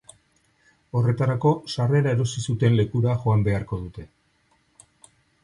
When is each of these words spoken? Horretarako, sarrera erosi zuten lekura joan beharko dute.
Horretarako, 1.01 1.51
sarrera 1.73 2.15
erosi 2.17 2.43
zuten 2.49 2.79
lekura 2.81 3.15
joan 3.27 3.45
beharko 3.51 3.81
dute. 3.85 4.09